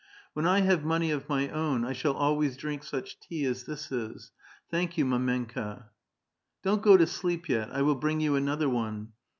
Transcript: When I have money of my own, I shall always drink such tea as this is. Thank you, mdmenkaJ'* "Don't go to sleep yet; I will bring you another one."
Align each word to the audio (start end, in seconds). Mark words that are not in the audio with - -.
When 0.33 0.47
I 0.47 0.61
have 0.61 0.83
money 0.83 1.11
of 1.11 1.29
my 1.29 1.47
own, 1.49 1.85
I 1.85 1.93
shall 1.93 2.13
always 2.13 2.57
drink 2.57 2.83
such 2.83 3.19
tea 3.19 3.45
as 3.45 3.65
this 3.65 3.91
is. 3.91 4.31
Thank 4.71 4.97
you, 4.97 5.05
mdmenkaJ'* 5.05 5.83
"Don't 6.63 6.81
go 6.81 6.97
to 6.97 7.05
sleep 7.05 7.47
yet; 7.47 7.69
I 7.71 7.83
will 7.83 7.93
bring 7.93 8.19
you 8.19 8.35
another 8.35 8.67
one." 8.67 9.09